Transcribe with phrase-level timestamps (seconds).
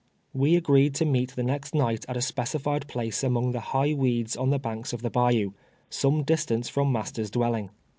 [0.33, 4.35] We agreed to meet the next night at a specified place among the high Aveeds
[4.35, 5.51] on the bank of the bayou,
[5.91, 7.69] some distance from master's dwelling.